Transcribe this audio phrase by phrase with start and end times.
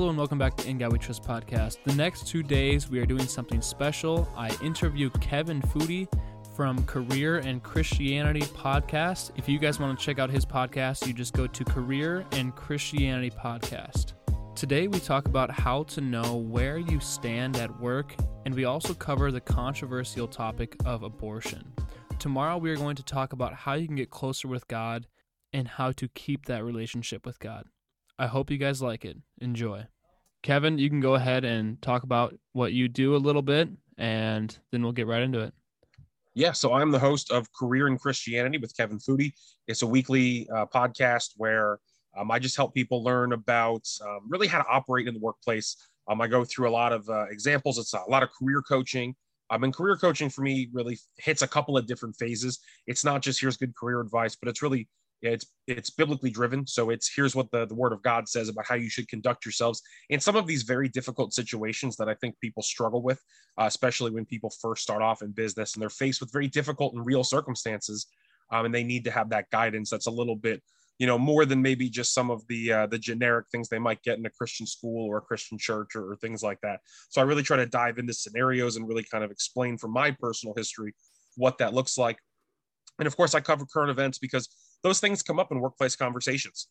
[0.00, 1.76] Hello and welcome back to In God We Trust podcast.
[1.84, 4.32] The next two days we are doing something special.
[4.34, 6.08] I interview Kevin Foody
[6.56, 9.32] from Career and Christianity podcast.
[9.36, 12.56] If you guys want to check out his podcast, you just go to Career and
[12.56, 14.14] Christianity podcast.
[14.54, 18.94] Today we talk about how to know where you stand at work, and we also
[18.94, 21.74] cover the controversial topic of abortion.
[22.18, 25.08] Tomorrow we are going to talk about how you can get closer with God
[25.52, 27.66] and how to keep that relationship with God.
[28.20, 29.16] I hope you guys like it.
[29.40, 29.86] Enjoy.
[30.42, 34.56] Kevin, you can go ahead and talk about what you do a little bit, and
[34.70, 35.54] then we'll get right into it.
[36.34, 39.32] Yeah, so I'm the host of Career in Christianity with Kevin Foody.
[39.68, 41.78] It's a weekly uh, podcast where
[42.14, 45.76] um, I just help people learn about um, really how to operate in the workplace.
[46.06, 47.78] Um, I go through a lot of uh, examples.
[47.78, 49.14] It's a lot of career coaching.
[49.48, 52.58] Um, and career coaching for me really hits a couple of different phases.
[52.86, 54.88] It's not just here's good career advice, but it's really
[55.22, 56.66] it's it's biblically driven.
[56.66, 59.44] So it's here's what the, the word of God says about how you should conduct
[59.44, 63.20] yourselves in some of these very difficult situations that I think people struggle with,
[63.58, 66.94] uh, especially when people first start off in business and they're faced with very difficult
[66.94, 68.06] and real circumstances.
[68.52, 70.60] Um, and they need to have that guidance that's a little bit,
[70.98, 74.02] you know, more than maybe just some of the uh, the generic things they might
[74.02, 76.80] get in a Christian school or a Christian church or, or things like that.
[77.10, 80.10] So I really try to dive into scenarios and really kind of explain from my
[80.10, 80.94] personal history
[81.36, 82.18] what that looks like.
[82.98, 84.48] And of course, I cover current events because
[84.82, 86.68] those things come up in workplace conversations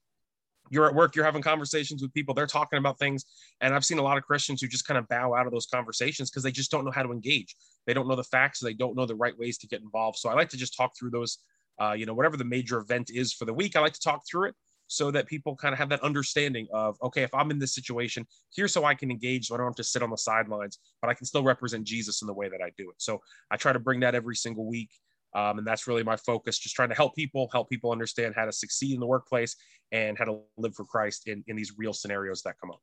[0.69, 3.25] you're at work, you're having conversations with people, they're talking about things.
[3.61, 5.66] And I've seen a lot of Christians who just kind of bow out of those
[5.66, 7.55] conversations because they just don't know how to engage.
[7.85, 10.17] They don't know the facts, they don't know the right ways to get involved.
[10.19, 11.39] So I like to just talk through those,
[11.81, 14.23] uh, you know, whatever the major event is for the week, I like to talk
[14.29, 14.55] through it
[14.91, 18.25] so that people kind of have that understanding of, okay, if I'm in this situation,
[18.55, 21.09] here's how I can engage so I don't have to sit on the sidelines, but
[21.09, 22.95] I can still represent Jesus in the way that I do it.
[22.97, 24.89] So I try to bring that every single week.
[25.35, 28.45] Um, and that's really my focus, just trying to help people, help people understand how
[28.45, 29.55] to succeed in the workplace
[29.91, 32.81] and how to live for Christ in, in these real scenarios that come up.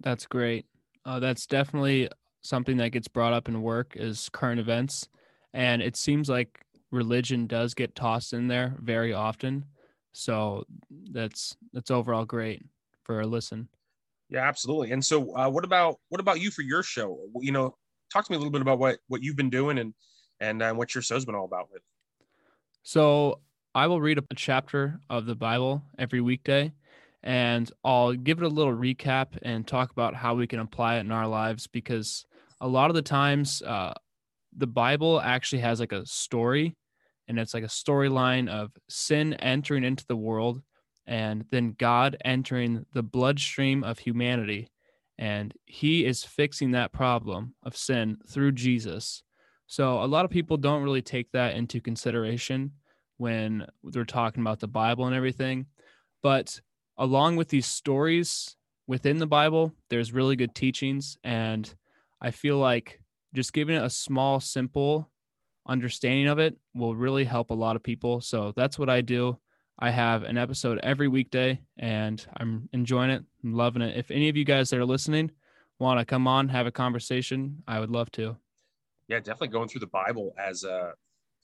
[0.00, 0.66] That's great.
[1.06, 2.10] Uh, that's definitely
[2.42, 5.08] something that gets brought up in work is current events.
[5.54, 6.60] And it seems like
[6.90, 9.64] religion does get tossed in there very often.
[10.12, 10.64] So
[11.12, 12.62] that's, that's overall great
[13.04, 13.68] for a listen.
[14.28, 14.92] Yeah, absolutely.
[14.92, 17.18] And so uh, what about, what about you for your show?
[17.40, 17.76] You know,
[18.12, 19.94] talk to me a little bit about what, what you've been doing and,
[20.40, 21.82] and uh, what your show's been all about with.
[22.82, 23.40] So
[23.74, 26.72] I will read a chapter of the Bible every weekday,
[27.22, 31.00] and I'll give it a little recap and talk about how we can apply it
[31.00, 32.26] in our lives because
[32.60, 33.94] a lot of the times uh,
[34.56, 36.76] the Bible actually has like a story,
[37.26, 40.62] and it's like a storyline of sin entering into the world
[41.08, 44.68] and then God entering the bloodstream of humanity.
[45.16, 49.22] And he is fixing that problem of sin through Jesus.
[49.68, 52.72] So a lot of people don't really take that into consideration
[53.18, 55.66] when they're talking about the Bible and everything.
[56.22, 56.60] But
[56.96, 58.56] along with these stories
[58.86, 61.18] within the Bible, there's really good teachings.
[61.22, 61.72] And
[62.20, 63.00] I feel like
[63.34, 65.10] just giving it a small, simple
[65.66, 68.22] understanding of it will really help a lot of people.
[68.22, 69.38] So that's what I do.
[69.78, 73.22] I have an episode every weekday and I'm enjoying it.
[73.44, 73.98] Loving it.
[73.98, 75.30] If any of you guys that are listening
[75.78, 78.38] want to come on, have a conversation, I would love to
[79.08, 80.92] yeah, definitely going through the Bible as a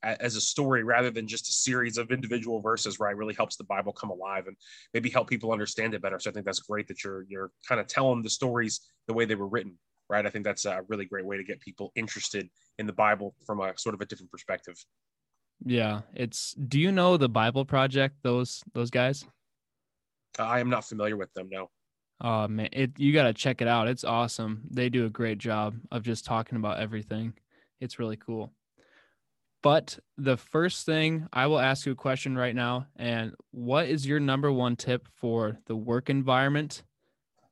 [0.02, 3.16] as a story rather than just a series of individual verses, right?
[3.16, 4.56] Really helps the Bible come alive and
[4.92, 6.18] maybe help people understand it better.
[6.18, 9.24] So I think that's great that you're you're kind of telling the stories the way
[9.24, 10.26] they were written, right?
[10.26, 12.48] I think that's a really great way to get people interested
[12.78, 14.76] in the Bible from a sort of a different perspective.
[15.64, 16.52] Yeah, it's.
[16.52, 18.16] Do you know the Bible Project?
[18.22, 19.24] Those those guys.
[20.38, 21.48] Uh, I am not familiar with them.
[21.50, 21.70] No.
[22.20, 23.88] Oh man, it you got to check it out.
[23.88, 24.62] It's awesome.
[24.70, 27.34] They do a great job of just talking about everything.
[27.80, 28.52] It's really cool.
[29.62, 32.86] But the first thing I will ask you a question right now.
[32.96, 36.82] And what is your number one tip for the work environment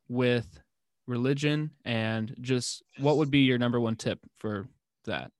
[0.08, 0.60] with
[1.06, 1.70] religion?
[1.86, 4.66] And just what would be your number one tip for
[5.06, 5.30] that?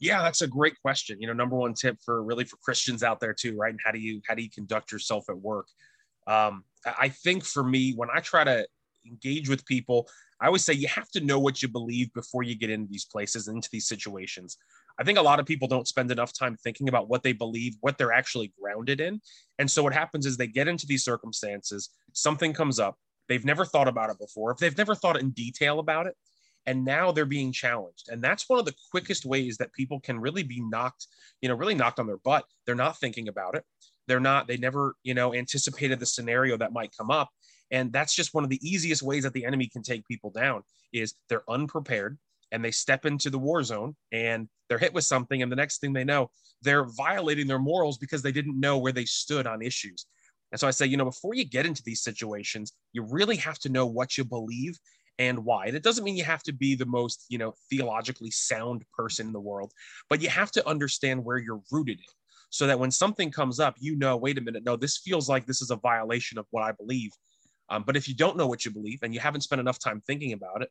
[0.00, 1.20] Yeah, that's a great question.
[1.20, 3.70] You know, number one tip for really for Christians out there too, right?
[3.70, 5.66] And how do you how do you conduct yourself at work?
[6.26, 8.66] Um, I think for me, when I try to
[9.06, 10.08] engage with people,
[10.40, 13.04] I always say you have to know what you believe before you get into these
[13.04, 14.56] places, into these situations.
[14.98, 17.76] I think a lot of people don't spend enough time thinking about what they believe,
[17.80, 19.20] what they're actually grounded in.
[19.58, 22.96] And so what happens is they get into these circumstances, something comes up,
[23.28, 26.14] they've never thought about it before, if they've never thought in detail about it,
[26.66, 28.08] and now they're being challenged.
[28.10, 31.06] And that's one of the quickest ways that people can really be knocked,
[31.40, 32.44] you know, really knocked on their butt.
[32.66, 33.64] They're not thinking about it.
[34.06, 37.30] They're not, they never, you know, anticipated the scenario that might come up
[37.70, 40.62] and that's just one of the easiest ways that the enemy can take people down
[40.92, 42.18] is they're unprepared
[42.52, 45.78] and they step into the war zone and they're hit with something and the next
[45.80, 46.30] thing they know
[46.62, 50.06] they're violating their morals because they didn't know where they stood on issues
[50.52, 53.58] And so I say, you know, before you get into these situations, you really have
[53.60, 54.78] to know what you believe
[55.18, 55.66] and why.
[55.66, 59.28] And it doesn't mean you have to be the most, you know, theologically sound person
[59.28, 59.72] in the world,
[60.08, 62.04] but you have to understand where you're rooted in
[62.50, 65.46] so that when something comes up, you know, wait a minute, no, this feels like
[65.46, 67.10] this is a violation of what I believe.
[67.70, 70.02] Um, but if you don't know what you believe and you haven't spent enough time
[70.06, 70.70] thinking about it,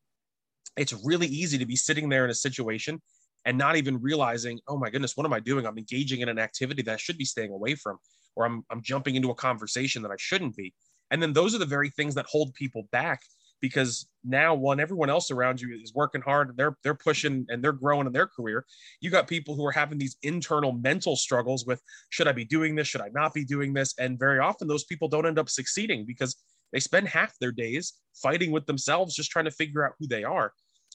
[0.78, 3.02] it's really easy to be sitting there in a situation
[3.46, 5.66] and not even realizing, oh my goodness, what am I doing?
[5.66, 7.98] I'm engaging in an activity that I should be staying away from,
[8.36, 10.74] or I'm, I'm jumping into a conversation that I shouldn't be.
[11.10, 13.22] And then those are the very things that hold people back
[13.62, 17.72] because now one everyone else around you is working hard they're they're pushing and they're
[17.72, 18.66] growing in their career
[19.02, 22.76] you got people who are having these internal mental struggles with should i be doing
[22.76, 25.50] this should i not be doing this and very often those people don't end up
[25.50, 26.36] succeeding because
[26.74, 30.24] they spend half their days fighting with themselves just trying to figure out who they
[30.24, 30.54] are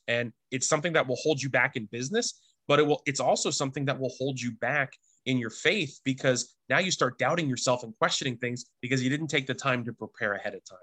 [0.09, 3.51] and it's something that will hold you back in business but it will it's also
[3.51, 4.93] something that will hold you back
[5.27, 9.29] in your faith because now you start doubting yourself and questioning things because you didn't
[9.29, 10.79] take the time to prepare ahead of time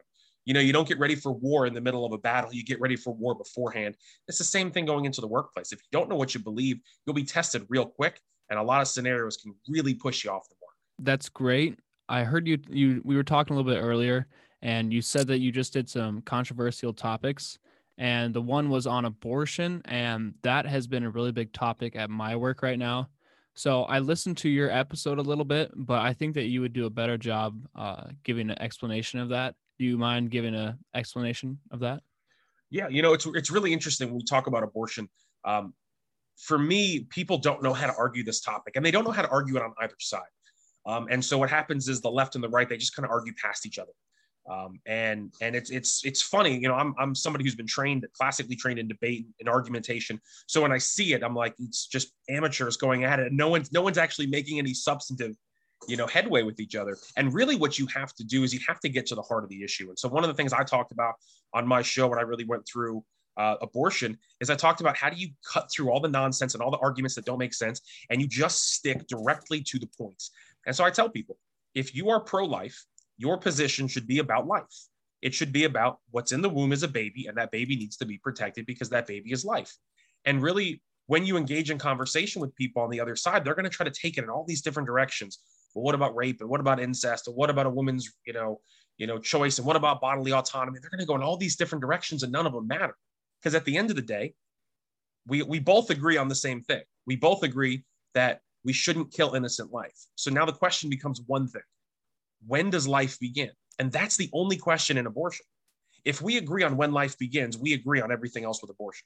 [0.45, 2.51] you know, you don't get ready for war in the middle of a battle.
[2.53, 3.95] You get ready for war beforehand.
[4.27, 5.71] It's the same thing going into the workplace.
[5.71, 8.81] If you don't know what you believe, you'll be tested real quick, and a lot
[8.81, 10.75] of scenarios can really push you off the mark.
[10.99, 11.77] That's great.
[12.09, 12.57] I heard you.
[12.69, 14.27] You we were talking a little bit earlier,
[14.61, 17.59] and you said that you just did some controversial topics,
[17.97, 22.09] and the one was on abortion, and that has been a really big topic at
[22.09, 23.09] my work right now.
[23.53, 26.73] So I listened to your episode a little bit, but I think that you would
[26.73, 29.55] do a better job uh, giving an explanation of that.
[29.77, 32.01] Do you mind giving an explanation of that?
[32.69, 35.09] Yeah, you know, it's it's really interesting when we talk about abortion.
[35.43, 35.73] Um,
[36.37, 39.21] for me, people don't know how to argue this topic, and they don't know how
[39.21, 40.21] to argue it on either side.
[40.85, 43.11] Um, and so what happens is the left and the right they just kind of
[43.11, 43.91] argue past each other.
[44.49, 46.73] Um, and and it's it's it's funny, you know.
[46.73, 50.19] I'm I'm somebody who's been trained, classically trained in debate and argumentation.
[50.47, 53.31] So when I see it, I'm like, it's just amateurs going at it.
[53.31, 55.35] No one's no one's actually making any substantive
[55.87, 58.59] you know headway with each other and really what you have to do is you
[58.67, 60.53] have to get to the heart of the issue and so one of the things
[60.53, 61.15] i talked about
[61.53, 63.03] on my show when i really went through
[63.37, 66.61] uh, abortion is i talked about how do you cut through all the nonsense and
[66.61, 70.29] all the arguments that don't make sense and you just stick directly to the points
[70.67, 71.37] and so i tell people
[71.73, 72.85] if you are pro-life
[73.21, 74.87] your position should be about life.
[75.21, 77.95] It should be about what's in the womb is a baby and that baby needs
[77.97, 79.71] to be protected because that baby is life.
[80.25, 83.69] And really when you engage in conversation with people on the other side they're going
[83.69, 85.37] to try to take it in all these different directions.
[85.75, 86.41] Well, what about rape?
[86.41, 87.27] And what about incest?
[87.27, 88.59] And what about a woman's you know
[88.97, 89.59] you know choice?
[89.59, 90.79] And what about bodily autonomy?
[90.81, 92.95] They're going to go in all these different directions and none of them matter.
[93.39, 94.33] Because at the end of the day
[95.27, 96.81] we we both agree on the same thing.
[97.05, 97.83] We both agree
[98.15, 99.99] that we shouldn't kill innocent life.
[100.15, 101.67] So now the question becomes one thing
[102.45, 103.49] when does life begin
[103.79, 105.45] and that's the only question in abortion
[106.03, 109.05] if we agree on when life begins we agree on everything else with abortion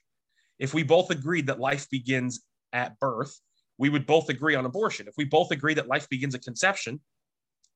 [0.58, 2.40] if we both agreed that life begins
[2.72, 3.38] at birth
[3.78, 5.08] we would both agree on abortion.
[5.08, 7.00] If we both agree that life begins at conception,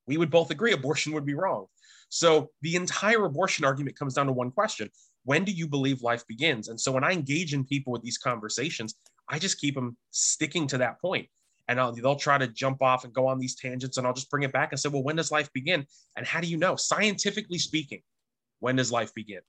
[0.07, 1.67] we would both agree abortion would be wrong.
[2.09, 4.91] So the entire abortion argument comes down to one question
[5.25, 6.69] When do you believe life begins?
[6.69, 8.95] And so when I engage in people with these conversations,
[9.29, 11.29] I just keep them sticking to that point.
[11.69, 14.31] And I'll, they'll try to jump off and go on these tangents, and I'll just
[14.31, 15.87] bring it back and say, Well, when does life begin?
[16.17, 16.77] And how do you know?
[16.77, 18.03] Scientifically speaking,
[18.59, 19.41] when does life begin?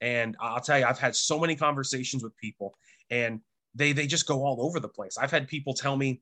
[0.00, 2.74] And I'll tell you, I've had so many conversations with people,
[3.10, 3.40] and
[3.74, 5.16] they they just go all over the place.
[5.16, 6.20] I've had people tell me,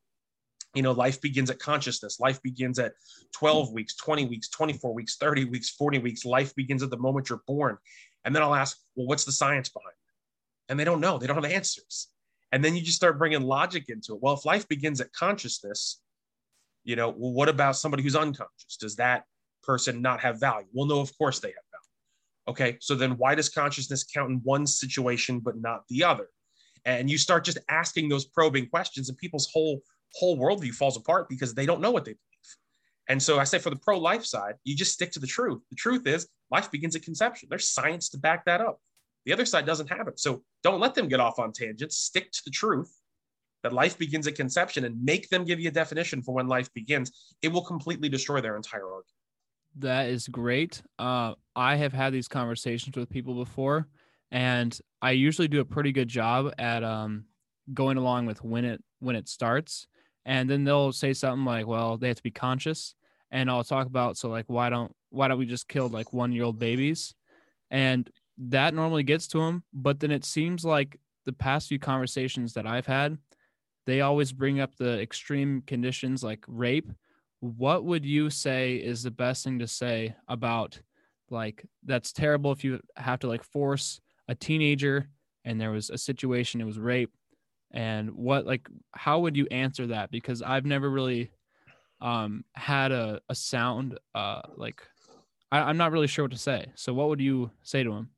[0.74, 2.20] you know, life begins at consciousness.
[2.20, 2.92] Life begins at
[3.32, 6.24] 12 weeks, 20 weeks, 24 weeks, 30 weeks, 40 weeks.
[6.24, 7.76] Life begins at the moment you're born.
[8.24, 10.70] And then I'll ask, well, what's the science behind it?
[10.70, 11.18] And they don't know.
[11.18, 12.08] They don't have answers.
[12.52, 14.22] And then you just start bringing logic into it.
[14.22, 16.00] Well, if life begins at consciousness,
[16.84, 18.76] you know, well, what about somebody who's unconscious?
[18.80, 19.24] Does that
[19.62, 20.66] person not have value?
[20.72, 22.48] Well, no, of course they have value.
[22.48, 26.26] Okay, so then why does consciousness count in one situation but not the other?
[26.84, 29.82] and you start just asking those probing questions and people's whole
[30.14, 32.56] whole worldview falls apart because they don't know what they believe
[33.08, 35.76] and so i say for the pro-life side you just stick to the truth the
[35.76, 38.80] truth is life begins at conception there's science to back that up
[39.24, 40.18] the other side doesn't have it.
[40.18, 41.96] So don't let them get off on tangents.
[41.96, 42.92] Stick to the truth
[43.62, 46.72] that life begins at conception and make them give you a definition for when life
[46.72, 47.34] begins.
[47.42, 49.06] It will completely destroy their entire argument.
[49.76, 50.82] That is great.
[50.98, 53.88] Uh, i have had these conversations with people before
[54.30, 57.24] and I usually do a pretty good job at um,
[57.72, 59.86] going along with when it when it starts,
[60.24, 62.94] and then they'll say something like, "Well, they have to be conscious,"
[63.30, 66.32] and I'll talk about so like why don't why don't we just kill like one
[66.32, 67.14] year old babies,
[67.70, 68.08] and
[68.48, 72.66] that normally gets to them, but then it seems like the past few conversations that
[72.66, 73.18] I've had,
[73.86, 76.90] they always bring up the extreme conditions like rape.
[77.40, 80.80] What would you say is the best thing to say about
[81.28, 85.08] like that's terrible if you have to like force a teenager
[85.44, 87.12] and there was a situation, it was rape.
[87.72, 90.10] And what, like, how would you answer that?
[90.10, 91.30] Because I've never really
[92.00, 94.82] um, had a, a sound, uh, like
[95.52, 96.72] I, I'm not really sure what to say.
[96.74, 98.10] So what would you say to him?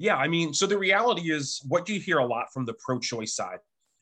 [0.00, 3.34] Yeah, I mean, so the reality is what you hear a lot from the pro-choice
[3.34, 3.58] side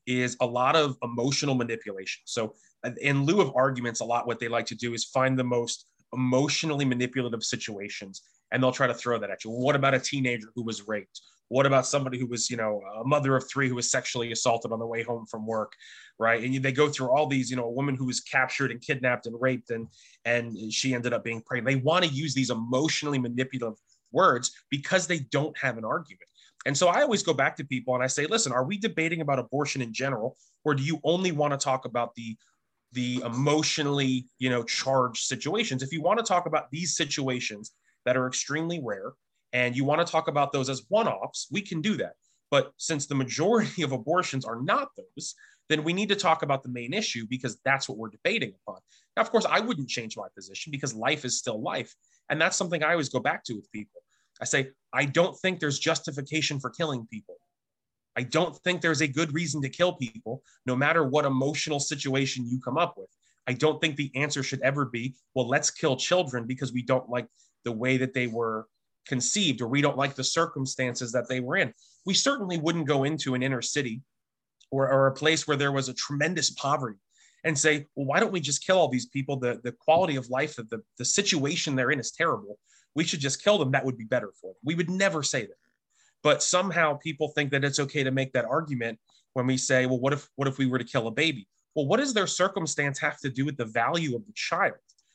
[0.07, 2.23] is a lot of emotional manipulation.
[2.25, 2.55] So
[3.01, 5.87] in lieu of arguments, a lot what they like to do is find the most
[6.13, 9.51] emotionally manipulative situations and they'll try to throw that at you.
[9.51, 11.21] What about a teenager who was raped?
[11.49, 14.71] What about somebody who was, you know, a mother of three who was sexually assaulted
[14.71, 15.73] on the way home from work,
[16.19, 16.45] right?
[16.45, 19.27] And they go through all these, you know, a woman who was captured and kidnapped
[19.27, 19.89] and raped, and
[20.27, 21.67] and she ended up being pregnant.
[21.67, 23.79] They want to use these emotionally manipulative
[24.13, 26.29] words because they don't have an argument.
[26.67, 29.21] And so I always go back to people and I say, listen, are we debating
[29.21, 32.37] about abortion in general, or do you only want to talk about the
[32.93, 35.83] the emotionally, you know, charged situations?
[35.83, 37.73] If you want to talk about these situations
[38.07, 39.13] that are extremely rare
[39.53, 42.15] and you want to talk about those as one-offs, we can do that.
[42.51, 45.35] But since the majority of abortions are not those,
[45.69, 48.81] then we need to talk about the main issue because that's what we're debating upon.
[49.17, 51.95] Now, of course, I wouldn't change my position because life is still life.
[52.31, 54.01] And that's something I always go back to with people.
[54.41, 57.37] I say, I don't think there's justification for killing people.
[58.17, 62.47] I don't think there's a good reason to kill people, no matter what emotional situation
[62.47, 63.09] you come up with.
[63.47, 67.09] I don't think the answer should ever be, well, let's kill children because we don't
[67.09, 67.29] like
[67.65, 68.67] the way that they were
[69.07, 71.73] conceived or we don't like the circumstances that they were in.
[72.05, 74.03] We certainly wouldn't go into an inner city
[74.71, 76.99] or, or a place where there was a tremendous poverty
[77.45, 79.37] and say, well, why don't we just kill all these people?
[79.37, 82.59] The, the quality of life, the, the situation they're in is terrible.
[82.95, 83.71] We should just kill them.
[83.71, 84.61] That would be better for them.
[84.65, 85.55] We would never say that.
[86.23, 88.99] But somehow people think that it's okay to make that argument
[89.35, 91.47] when we say, well, what if what if we were to kill a baby?
[91.75, 94.75] Well, what does their circumstance have to do with the value of the child?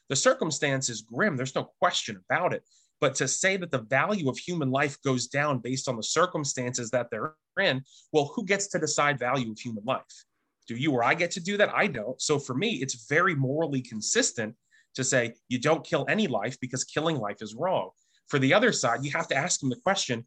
[0.09, 1.35] The circumstance is grim.
[1.35, 2.63] There's no question about it.
[3.01, 6.89] But to say that the value of human life goes down based on the circumstances
[6.91, 10.23] that they're in, well, who gets to decide value of human life?
[10.67, 11.73] Do you or I get to do that?
[11.73, 12.21] I don't.
[12.21, 14.55] So for me, it's very morally consistent
[14.95, 17.89] to say you don't kill any life because killing life is wrong.
[18.27, 20.25] For the other side, you have to ask them the question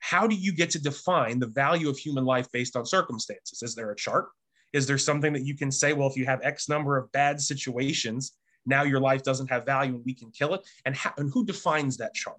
[0.00, 3.62] how do you get to define the value of human life based on circumstances?
[3.62, 4.28] Is there a chart?
[4.72, 7.40] Is there something that you can say, well, if you have X number of bad
[7.40, 8.32] situations,
[8.64, 10.62] now your life doesn't have value and we can kill it?
[10.86, 12.38] And, and who defines that chart?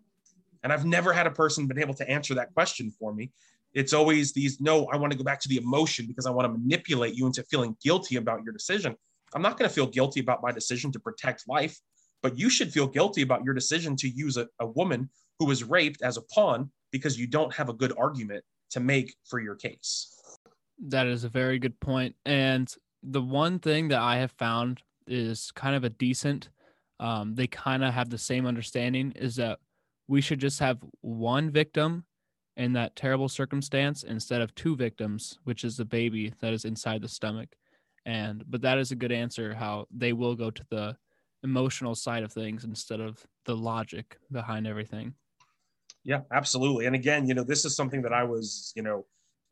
[0.64, 3.32] And I've never had a person been able to answer that question for me.
[3.74, 6.46] It's always these, no, I want to go back to the emotion because I want
[6.46, 8.96] to manipulate you into feeling guilty about your decision.
[9.34, 11.80] I'm not going to feel guilty about my decision to protect life,
[12.22, 15.10] but you should feel guilty about your decision to use a, a woman
[15.40, 19.16] who was raped as a pawn because you don't have a good argument to make
[19.30, 20.18] for your case.
[20.88, 22.16] That is a very good point.
[22.26, 22.74] And
[23.04, 26.50] the one thing that I have found is kind of a decent,
[27.00, 29.60] um, they kind of have the same understanding is that
[30.08, 32.06] we should just have one victim
[32.58, 37.02] in that terrible circumstance instead of two victims, which is the baby that is inside
[37.02, 37.56] the stomach.
[38.06, 40.98] And but that is a good answer how they will go to the
[41.44, 45.14] emotional side of things instead of the logic behind everything.
[46.04, 46.88] Yeah, absolutely.
[46.88, 49.06] And again, you know, this is something that I was, you know,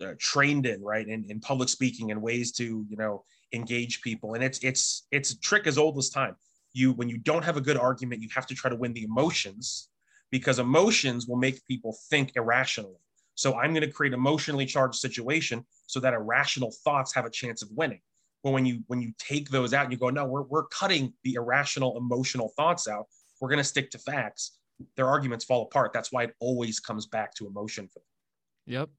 [0.03, 4.33] uh, trained in, right, in, in public speaking and ways to, you know, engage people.
[4.33, 6.35] And it's it's it's a trick as old as time.
[6.73, 9.03] You when you don't have a good argument, you have to try to win the
[9.03, 9.88] emotions
[10.31, 12.99] because emotions will make people think irrationally.
[13.35, 17.61] So I'm going to create emotionally charged situation so that irrational thoughts have a chance
[17.61, 18.01] of winning.
[18.43, 21.13] But when you when you take those out, and you go, no, we're we're cutting
[21.23, 23.05] the irrational emotional thoughts out.
[23.41, 24.57] We're going to stick to facts.
[24.95, 25.91] Their arguments fall apart.
[25.93, 28.75] That's why it always comes back to emotion for them.
[28.75, 28.89] Yep.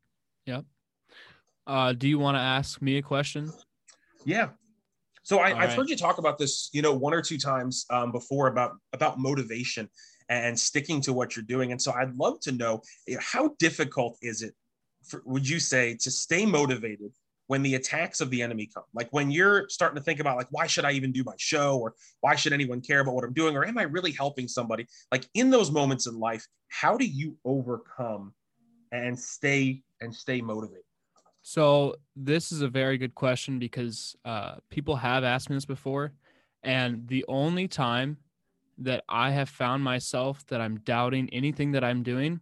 [0.47, 0.65] Yep.
[1.67, 3.51] Uh, do you want to ask me a question?
[4.25, 4.49] Yeah.
[5.23, 5.73] So I, have right.
[5.73, 9.19] heard you talk about this, you know, one or two times um, before about about
[9.19, 9.89] motivation
[10.31, 11.73] and sticking to what you're doing.
[11.73, 12.83] And so I'd love to know
[13.21, 14.55] how difficult is it,
[15.05, 17.13] for, would you say, to stay motivated
[17.49, 18.85] when the attacks of the enemy come?
[18.95, 21.79] Like when you're starting to think about like, why should I even do my show?
[21.79, 23.57] Or why should anyone care about what I'm doing?
[23.57, 24.87] Or am I really helping somebody?
[25.11, 28.33] Like in those moments in life, how do you overcome
[28.93, 30.85] and stay and stay motivated?
[31.43, 36.13] So this is a very good question because uh, people have asked me this before,
[36.63, 38.19] and the only time
[38.81, 42.41] that I have found myself that I'm doubting anything that I'm doing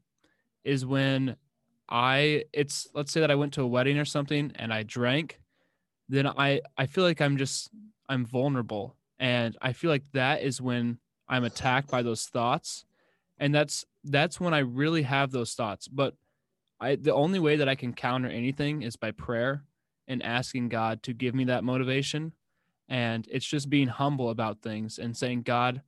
[0.64, 1.36] is when
[1.88, 5.40] I it's let's say that I went to a wedding or something and I drank,
[6.08, 7.70] then I I feel like I'm just
[8.08, 8.96] I'm vulnerable.
[9.18, 12.84] And I feel like that is when I'm attacked by those thoughts.
[13.38, 15.88] And that's that's when I really have those thoughts.
[15.88, 16.14] But
[16.80, 19.64] I the only way that I can counter anything is by prayer
[20.06, 22.32] and asking God to give me that motivation.
[22.88, 25.82] And it's just being humble about things and saying God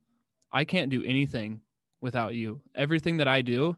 [0.53, 1.61] I can't do anything
[2.01, 2.61] without you.
[2.75, 3.77] Everything that I do,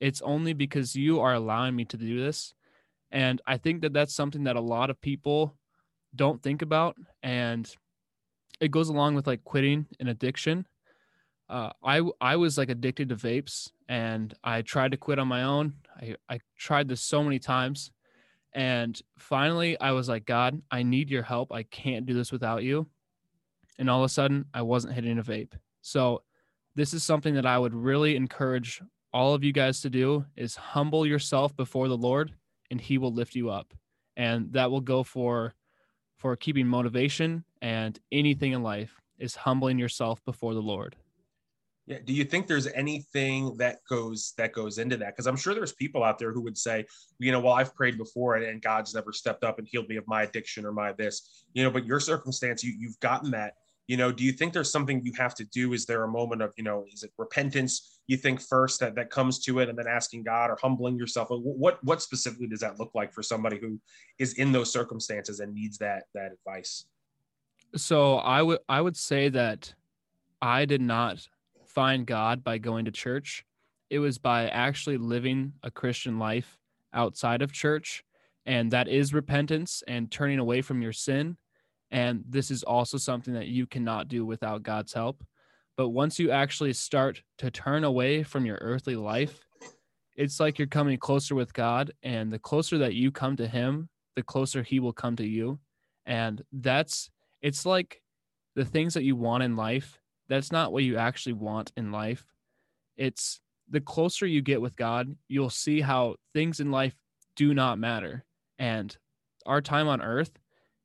[0.00, 2.54] it's only because you are allowing me to do this.
[3.10, 5.54] And I think that that's something that a lot of people
[6.14, 6.96] don't think about.
[7.22, 7.70] And
[8.60, 10.66] it goes along with like quitting an addiction.
[11.48, 15.42] uh, I I was like addicted to vapes, and I tried to quit on my
[15.42, 15.74] own.
[16.00, 17.90] I I tried this so many times,
[18.54, 21.52] and finally I was like, God, I need your help.
[21.52, 22.88] I can't do this without you.
[23.78, 25.52] And all of a sudden, I wasn't hitting a vape.
[25.82, 26.22] So
[26.74, 28.80] this is something that I would really encourage
[29.12, 32.32] all of you guys to do is humble yourself before the Lord
[32.70, 33.74] and he will lift you up.
[34.16, 35.54] And that will go for
[36.18, 40.94] for keeping motivation and anything in life is humbling yourself before the Lord.
[41.86, 41.98] Yeah.
[42.04, 45.16] Do you think there's anything that goes that goes into that?
[45.16, 46.86] Because I'm sure there's people out there who would say,
[47.18, 49.96] you know, well, I've prayed before and, and God's never stepped up and healed me
[49.96, 53.54] of my addiction or my this, you know, but your circumstance, you you've gotten that.
[53.92, 55.74] You know, do you think there's something you have to do?
[55.74, 59.10] Is there a moment of, you know, is it repentance you think first that that
[59.10, 61.28] comes to it and then asking God or humbling yourself?
[61.30, 63.78] What what specifically does that look like for somebody who
[64.18, 66.86] is in those circumstances and needs that that advice?
[67.76, 69.74] So I would I would say that
[70.40, 71.28] I did not
[71.66, 73.44] find God by going to church.
[73.90, 76.56] It was by actually living a Christian life
[76.94, 78.04] outside of church.
[78.46, 81.36] And that is repentance and turning away from your sin.
[81.92, 85.22] And this is also something that you cannot do without God's help.
[85.76, 89.46] But once you actually start to turn away from your earthly life,
[90.16, 91.92] it's like you're coming closer with God.
[92.02, 95.60] And the closer that you come to Him, the closer He will come to you.
[96.04, 98.02] And that's, it's like
[98.56, 100.00] the things that you want in life
[100.32, 102.24] that's not what you actually want in life.
[102.96, 106.94] It's the closer you get with God, you'll see how things in life
[107.36, 108.24] do not matter.
[108.58, 108.96] And
[109.44, 110.38] our time on earth,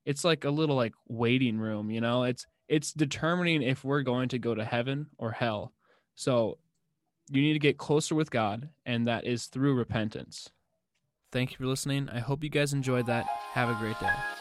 [0.07, 2.23] it's like a little like waiting room, you know?
[2.23, 5.73] It's it's determining if we're going to go to heaven or hell.
[6.15, 6.57] So
[7.29, 10.49] you need to get closer with God, and that is through repentance.
[11.33, 12.09] Thank you for listening.
[12.09, 13.25] I hope you guys enjoyed that.
[13.51, 14.36] Have a great day.